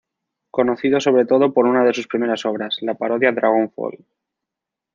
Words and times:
Conocido 0.49 0.99
sobre 0.99 1.25
todo 1.27 1.53
por 1.53 1.67
una 1.67 1.83
de 1.83 1.93
sus 1.93 2.07
primeras 2.07 2.43
obras, 2.47 2.79
la 2.81 2.95
parodia 2.95 3.31
Dragon 3.33 3.69
Fall. 3.71 4.03